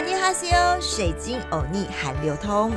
[0.00, 2.72] 阿尼哈西欧，水晶欧尼韩流通。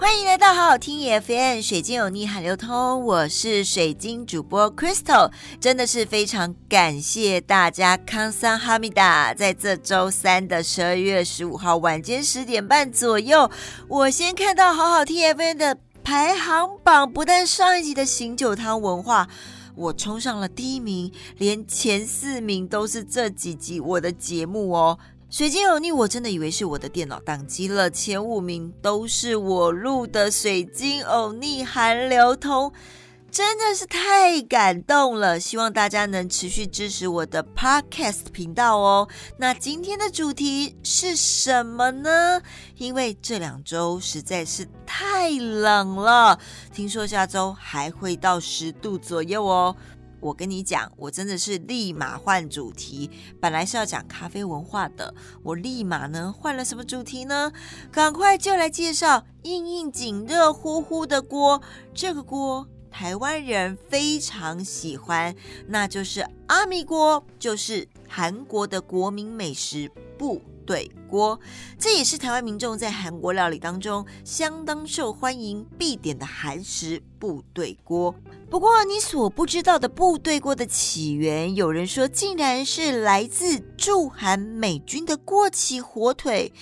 [0.00, 5.30] 欢迎来到好好听 EFM 水晶有逆海流通，我是水晶主播 Crystal，
[5.60, 13.48] 真的是非常感谢大家康桑哈密达，在这周三的十二月十五号晚间十点半左右，
[13.86, 19.28] 我先看到好好听 FM 的排行榜，不但上一集的醒酒汤文化，
[19.74, 24.98] 我冲上了第一名，连前四名都是这几集我的节目哦。
[25.30, 27.88] 水晶偶逆，我真的以为是我的电脑宕机了。
[27.88, 32.72] 前五名都是我录的，水晶偶逆韩流通，
[33.32, 35.40] 真的是太感动了。
[35.40, 39.08] 希望大家能持续支持我的 Podcast 频道哦。
[39.38, 42.42] 那今天的主题是什么呢？
[42.76, 46.38] 因为这两周实在是太冷了，
[46.74, 49.74] 听说下周还会到十度左右哦。
[50.20, 53.10] 我跟你讲，我真的是立马换主题。
[53.40, 57.50] 本来是要讲咖啡文化的，我立马呢换了什么主题呢？
[57.90, 61.60] 赶快就来介绍硬硬景热乎乎的锅。
[61.92, 65.34] 这个锅台湾人非常喜欢，
[65.66, 71.40] 那就是阿米锅，就是韩国的国民美食部队锅。
[71.78, 78.14] 这也是台湾民众在韩国料理当中相当受欢迎必点的韩食部队锅。
[78.50, 86.52] 不过，你所不知道的部队锅的起源，有人说竟然是来自驻韩美军的过期火腿。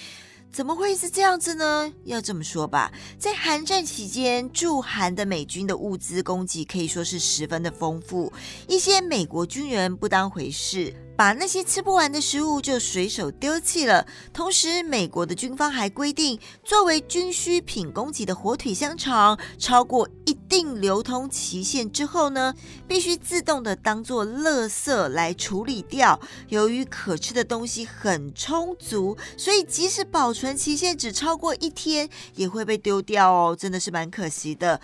[0.53, 1.93] 怎么会是这样子呢？
[2.05, 8.33] 要这么说吧，在韩战期间，驻韩的美军的物资供给可以说是十分的丰富。
[8.67, 14.07] 一些美国军人不当回事，把那些吃不完的食物就随手丢弃了。
[14.33, 22.55] 同时，美国的军方还规定，作为军需品供给的火腿香肠，超过一定流通期限之后呢，
[22.89, 26.19] 必须自动的当做垃圾来处理掉。
[26.49, 34.81] 由于可吃的东西很充足，所以即使保存期限只超过一天，也会被丢掉哦，真的是蛮可惜的。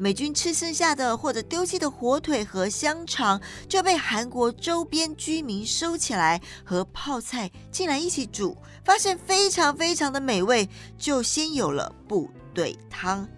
[0.00, 13.28] 美军吃剩下的或者丢弃的火腿和香肠，就被韩国周边居民收起来，和泡菜进来一起煮，发现非常非常的美味，就先有了部队汤。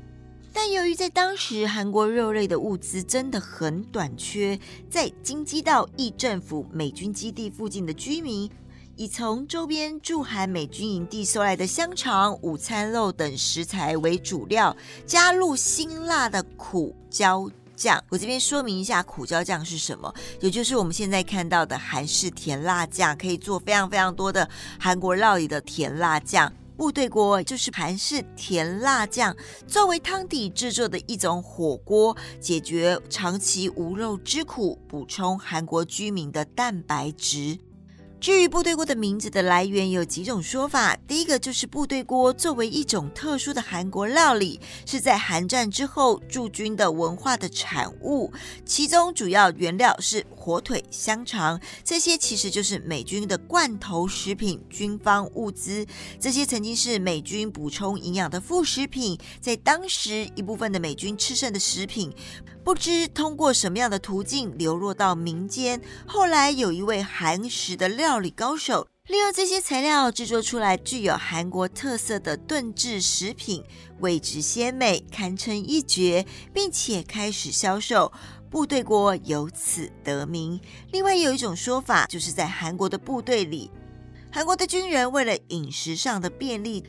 [0.52, 4.58] 但由于在当时韩国肉类的物资真的很短缺，
[4.90, 8.50] 在京畿道义政府美军基地附近的居民。
[9.00, 17.98] 以从周边驻韩美军营地收来的香肠、午餐肉等食材为主料，加入辛辣的苦椒酱。
[18.10, 24.46] 我这边说明一下，苦椒酱是什么，也就是我们现在看到的韩式甜辣酱，可以做非常非常多的
[24.78, 26.52] 韩国料理的甜辣酱。
[26.76, 29.34] 部队锅就是韩式甜辣酱
[29.66, 37.58] 作为汤底制作的一种火锅，解决长期无肉之苦，补充韩国居民的蛋白质。
[38.20, 40.94] 至于部队锅的名字的来源有几种说法。
[41.08, 48.30] 第一个就是部队锅作为一种特殊的韩国料理，是在韩战之后驻军的文化的产物，
[48.66, 55.86] 其中主要原料是火腿、香肠，这些其实就是美军的罐头食品、军方物资。
[56.20, 62.12] 这些曾经是美军补充营养的副食品，在当时一部分的美军吃剩的食品。
[62.62, 73.64] 不知通过什么样的途径流落到民间，后来有一位韩食的料理高手，利用这些材料制作出来具有韩国特色的炖制食品，
[74.00, 78.12] 味质鲜美，堪称一绝，并且开始销售，
[78.50, 80.60] 部队锅由此得名。
[80.92, 83.70] 另外有一种说法，就是在韩国的部队里，
[84.30, 86.84] 韩国的军人为了饮食上的便利。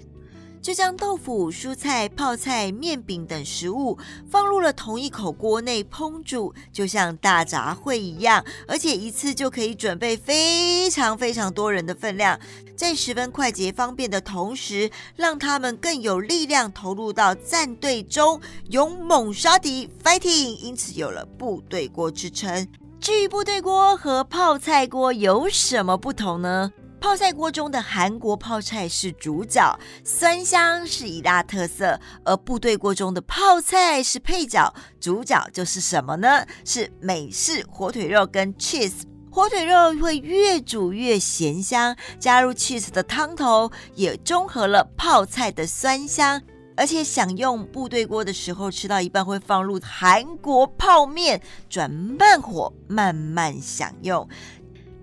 [0.62, 3.98] 就将豆腐、蔬菜、泡菜、面饼等食物
[4.30, 12.40] 放入了同一口锅内烹煮，就像大杂烩一样，而且一次就可以准备非常非常多人的分量，
[12.76, 18.40] 在十分快捷方便的同时，让他们更有力量投入到战队中，
[18.70, 22.68] 勇猛杀敌，fighting，因此有了部队锅之称。
[23.00, 26.72] 至于部队锅和泡菜锅有什么不同呢？
[27.01, 36.45] 泡菜锅中的韩国泡菜是主角，酸香是一大特色；而部队锅中的泡菜是配角，主角就是什么呢？
[36.63, 39.01] 是美式火腿肉跟 cheese。
[39.31, 46.39] 火腿肉会越煮越咸香，加入 cheese 的汤头也中和了泡菜的酸香。
[46.77, 54.27] 而且享用部队锅的时候，吃到一半会放入韩国泡面，转慢火慢慢享用。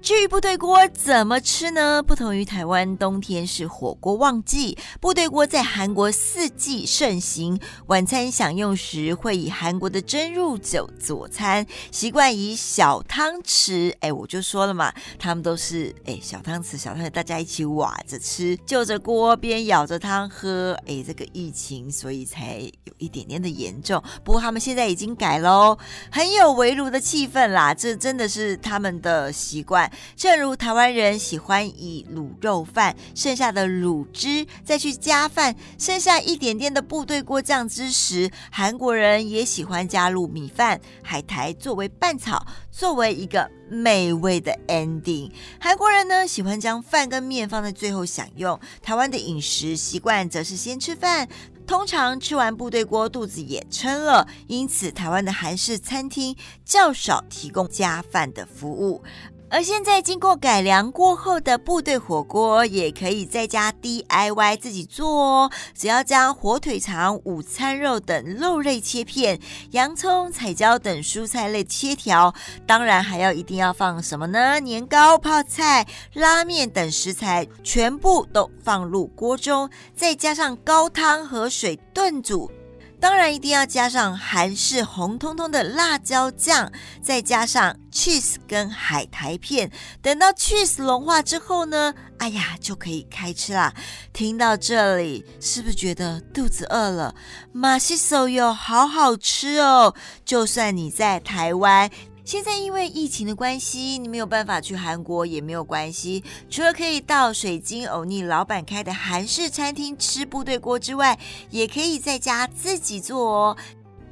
[0.01, 2.03] 至于部队锅怎么吃呢？
[2.03, 7.59] 不同于台湾，冬天是火锅旺季，部队锅在韩国四季盛行。
[7.87, 13.93] 晚餐享用时会以韩国的蒸入酒佐餐，习惯以小汤匙。
[14.01, 20.79] 哎，我就说了嘛，他们都是哎小汤匙，小汤匙大家一起挖着吃，就着锅边舀着汤喝。
[20.87, 25.77] 哎，这个疫情所以才有一点点的严重，不过他们现在已经改喽，
[26.11, 27.75] 很有围炉的气氛啦。
[27.75, 29.88] 这真的是他们的习惯。
[30.17, 45.31] 正如台湾人喜欢以卤肉饭剩下的卤汁再去加饭，剩下一点点的部队锅酱汁时，韩国人也喜欢加入米饭、海苔作为拌炒，作为一个美味的 ending。
[45.61, 51.29] 韩国人呢喜欢将饭跟面放在最后享用，台湾的饮食习惯则是先吃饭，
[51.67, 59.03] 通常吃完部队锅肚子也撑了，因此台湾的韩式餐厅较少提供加饭的服务。
[59.51, 65.51] 而现在经过改良过后的部队火锅，也可以在家 DIY 自己做哦。
[65.75, 69.41] 只要将火腿肠、午餐肉等肉类切片，
[69.71, 72.35] 洋葱、彩椒等蔬菜类切条，
[72.67, 74.61] 当然还要一定要放什么呢？
[74.61, 82.51] 年糕、泡菜、拉面等食材，全部都放入锅中，再加上高汤和水炖煮。
[83.01, 89.71] 当然一定要加上韩式红彤彤的辣椒酱，再加上 cheese 跟海苔片。
[90.03, 93.73] 等到 cheese 融化之后呢，哎呀，就可以开吃啦。
[94.13, 97.15] 听到这里，是不是觉得肚子饿了？
[97.53, 99.95] 马西手哟，好好吃哦！
[100.25, 101.91] 就算你在台湾。
[102.29, 106.23] 现在因为疫情的关系，你没有办法去韩国也没有关系。
[106.51, 113.57] 除了可以到水晶欧尼老板开的韩式餐厅吃部队锅之外，也可以在家自己做哦。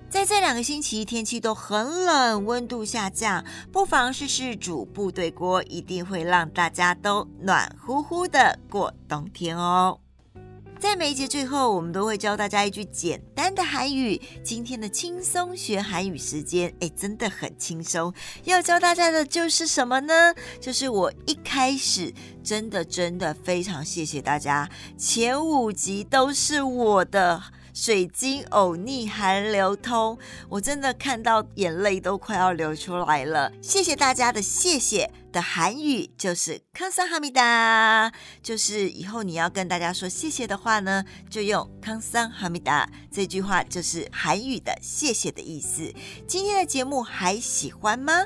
[0.09, 10.01] 在这两个星期天气都很冷，温度下降，不妨试试煮部队锅，一定会让大家都暖乎乎的过冬天哦。
[10.79, 14.21] 在每一节最后，我们都会教大家一句简单的韩语。
[14.45, 18.13] 今天的轻松学韩语时间，哎，真的很轻松。
[18.45, 20.35] 要教大家的就是什么呢？
[20.61, 22.13] 就是我一开始
[22.45, 24.69] 真的真的非常谢谢大家，
[24.99, 27.43] 前五集都是我的。
[27.77, 30.19] 水晶偶逆韩流通，
[30.49, 33.53] 我真的看到眼泪都快要流出来了。
[33.61, 38.11] 谢谢大家的谢谢的韩语就是康桑哈密达，
[38.43, 45.93] 就是以后你要跟大家说谢谢的话呢，就用康桑哈密达这句话，就是韩语的谢谢的意思。
[46.27, 48.25] 今天的节目还喜欢吗？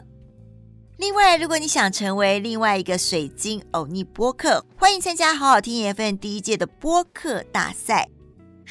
[0.97, 8.09] 另外，如果你想成为另外一个水晶偶逆播客，欢迎参加好好听 F N 第一届的播客大赛。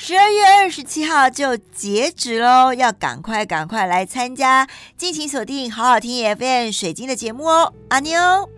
[0.02, 4.66] 十二月二十七号就截止喽，要赶快赶快来参加！
[4.98, 8.50] 敬请锁定好好听 FM 水晶的节目哦，阿妞。